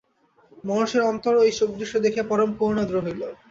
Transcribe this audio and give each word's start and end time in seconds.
মহর্ষির 0.63 1.03
অন্তর 1.11 1.33
এই 1.45 1.53
শোকদৃশ্য 1.59 1.95
দেখিয়া 2.05 2.29
পরম 2.31 2.49
করুণার্দ্র 2.59 2.95
হইল। 3.05 3.21